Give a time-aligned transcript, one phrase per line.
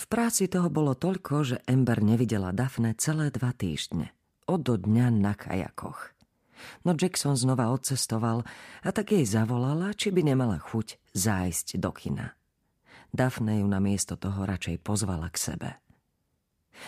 [0.00, 4.16] V práci toho bolo toľko, že Ember nevidela Dafne celé dva týždne.
[4.48, 6.16] Od do dňa na kajakoch.
[6.88, 8.40] No Jackson znova odcestoval
[8.80, 12.32] a tak jej zavolala, či by nemala chuť zájsť do kina.
[13.12, 15.70] Dafne ju namiesto toho radšej pozvala k sebe.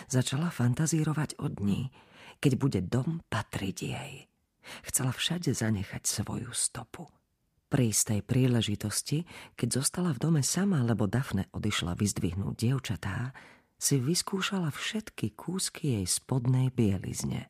[0.09, 1.93] Začala fantazírovať o dní,
[2.41, 4.25] keď bude dom patriť jej.
[4.89, 7.05] Chcela všade zanechať svoju stopu.
[7.73, 9.25] Pri istej príležitosti,
[9.57, 13.33] keď zostala v dome sama, lebo Dafne odišla vyzdvihnúť dievčatá,
[13.81, 17.49] si vyskúšala všetky kúsky jej spodnej bielizne.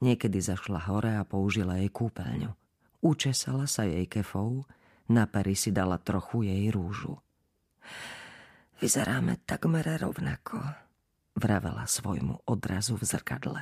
[0.00, 2.56] Niekedy zašla hore a použila jej kúpeľňu.
[3.04, 4.64] Učesala sa jej kefou,
[5.12, 7.20] na pery si dala trochu jej rúžu.
[8.80, 10.56] Vyzeráme takmer rovnako,
[11.36, 13.60] vravela svojmu odrazu v zrkadle.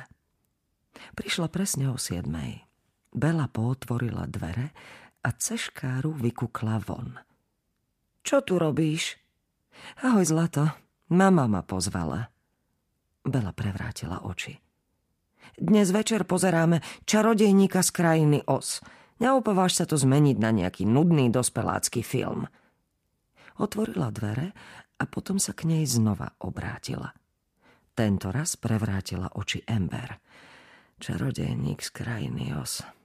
[1.11, 2.63] Prišla presne o siedmej.
[3.11, 4.71] Bela pootvorila dvere
[5.27, 7.19] a ceškáru vykukla von.
[8.23, 9.19] Čo tu robíš?
[9.99, 10.71] Ahoj, zlato.
[11.11, 12.31] Mama ma pozvala.
[13.27, 14.55] Bela prevrátila oči.
[15.59, 18.79] Dnes večer pozeráme čarodejníka z krajiny Os.
[19.19, 22.47] Neopováš sa to zmeniť na nejaký nudný dospelácky film.
[23.59, 24.55] Otvorila dvere
[24.95, 27.11] a potom sa k nej znova obrátila.
[27.91, 30.23] Tento raz prevrátila oči Ember.
[31.03, 32.96] Čarodejník z krajiny Os.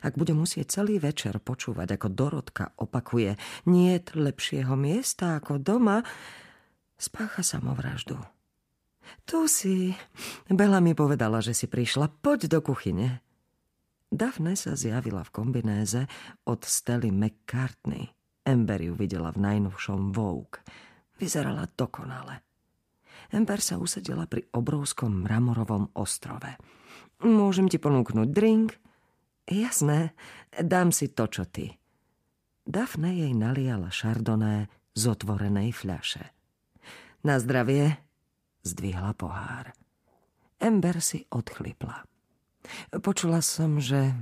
[0.00, 3.36] Ak bude musieť celý večer počúvať, ako Dorotka opakuje
[3.68, 6.04] nie lepšieho miesta ako doma,
[6.96, 8.16] spácha samovraždu.
[9.28, 9.76] Tu si.
[10.48, 12.08] Bela mi povedala, že si prišla.
[12.08, 13.20] Poď do kuchyne.
[14.08, 16.06] Daphne sa zjavila v kombinéze
[16.46, 18.14] od Stely McCartney.
[18.44, 20.60] Ember ju videla v najnovšom Vogue.
[21.16, 22.44] Vyzerala dokonale.
[23.32, 26.54] Ember sa usedela pri obrovskom mramorovom ostrove.
[27.24, 28.76] Môžem ti ponúknuť drink?
[29.44, 30.16] Jasné,
[30.56, 31.76] dám si to, čo ty.
[32.64, 36.24] Dafne jej naliala šardoné z otvorenej fľaše.
[37.28, 38.00] Na zdravie,
[38.64, 39.76] zdvihla pohár.
[40.56, 42.08] Ember si odchlipla.
[43.04, 44.16] Počula som, že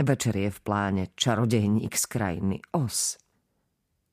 [0.00, 3.20] večer je v pláne čarodejník z krajiny Os.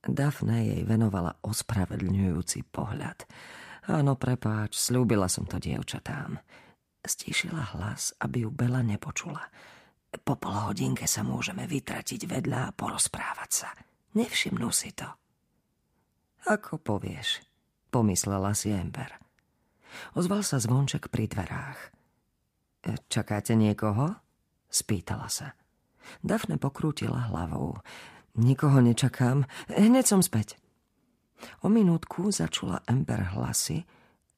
[0.04, 3.24] Dafne jej venovala ospravedlňujúci pohľad.
[3.88, 6.36] Áno, prepáč, slúbila som to dievčatám.
[7.04, 9.48] Stíšila hlas, aby ju Bela nepočula.
[10.22, 13.70] Po pol hodinke sa môžeme vytratiť vedľa a porozprávať sa.
[14.14, 15.10] Nevšimnú si to.
[16.46, 17.42] Ako povieš,
[17.90, 19.18] pomyslela si Ember.
[20.14, 21.80] Ozval sa zvonček pri dverách.
[22.84, 24.14] E, čakáte niekoho?
[24.70, 25.58] Spýtala sa.
[26.22, 27.80] Dafne pokrútila hlavou.
[28.36, 30.58] Nikoho nečakám, hneď som späť.
[31.62, 33.86] O minútku začula Ember hlasy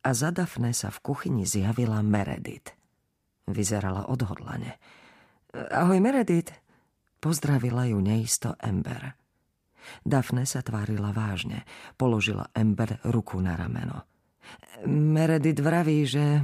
[0.05, 2.75] a za Dafne sa v kuchyni zjavila Meredith.
[3.49, 4.77] Vyzerala odhodlane.
[5.55, 6.51] Ahoj Meredith,
[7.23, 9.15] pozdravila ju neisto Ember.
[10.03, 11.63] Dafne sa tvárila vážne,
[11.95, 14.03] položila Ember ruku na rameno.
[14.85, 16.43] Meredith vraví, že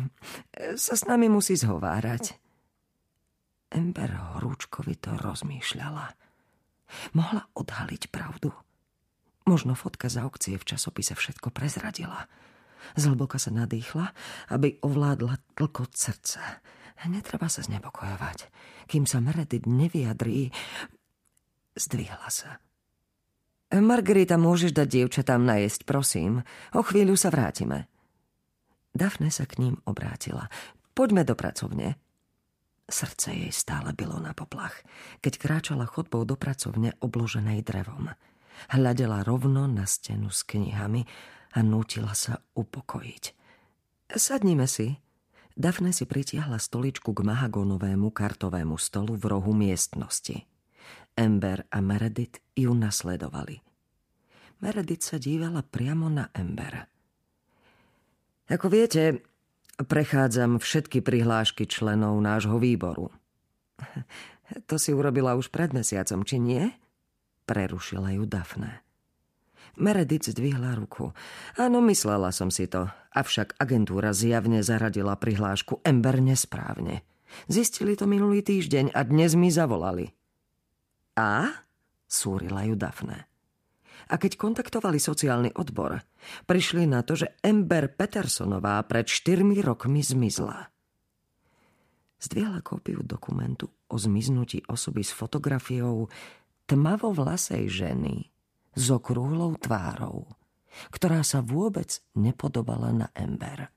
[0.79, 2.39] sa s nami musí zhovárať.
[3.67, 6.05] Ember horúčkovito rozmýšľala.
[7.11, 8.55] Mohla odhaliť pravdu.
[9.43, 12.31] Možno fotka z aukcie v časopise všetko prezradila.
[12.95, 14.15] Zhlboka sa nadýchla,
[14.55, 16.63] aby ovládla tlkot srdca.
[17.09, 18.51] Netreba sa znepokojovať.
[18.85, 20.53] Kým sa Meredith nevyjadrí,
[21.73, 22.61] zdvihla sa.
[23.71, 26.43] Margarita, môžeš dať dievčatám najesť, prosím.
[26.75, 27.87] O chvíľu sa vrátime.
[28.91, 30.51] Dafne sa k ním obrátila.
[30.91, 31.95] Poďme do pracovne.
[32.91, 34.83] Srdce jej stále bylo na poplach,
[35.23, 38.11] keď kráčala chodbou do pracovne obloženej drevom.
[38.67, 41.07] Hľadela rovno na stenu s knihami
[41.55, 43.23] a nútila sa upokojiť.
[44.11, 44.99] Sadnime si,
[45.61, 50.49] Dafne si pritiahla stoličku k mahagónovému kartovému stolu v rohu miestnosti.
[51.13, 53.61] Ember a Meredith ju nasledovali.
[54.65, 56.89] Meredith sa dívala priamo na Ember.
[58.49, 59.21] Ako viete,
[59.77, 63.13] prechádzam všetky prihlášky členov nášho výboru.
[64.67, 66.67] To si urobila už pred mesiacom, či nie?
[67.47, 68.83] Prerušila ju Dafne.
[69.79, 71.15] Meredith zdvihla ruku.
[71.55, 72.91] Áno, myslela som si to.
[73.15, 77.07] Avšak agentúra zjavne zaradila prihlášku Ember nesprávne.
[77.47, 80.11] Zistili to minulý týždeň a dnes mi zavolali.
[81.15, 81.47] A?
[82.03, 83.31] Súrila ju Dafne.
[84.11, 86.03] A keď kontaktovali sociálny odbor,
[86.43, 90.67] prišli na to, že Ember Petersonová pred štyrmi rokmi zmizla.
[92.19, 96.11] Zdvihla kópiu dokumentu o zmiznutí osoby s fotografiou
[96.67, 98.31] tmavovlasej ženy
[98.71, 100.27] s okrúhlou tvárou,
[100.91, 103.67] ktorá sa vôbec nepodobala na Ember.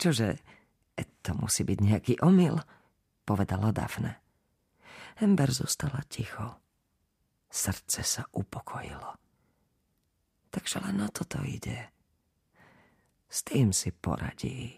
[0.00, 0.40] Čože,
[1.22, 2.58] to musí byť nejaký omyl,
[3.22, 4.18] povedala Dafne.
[5.20, 6.58] Ember zostala ticho.
[7.52, 9.20] Srdce sa upokojilo.
[10.48, 11.92] Takže len na toto ide,
[13.32, 14.76] S tým si poradí.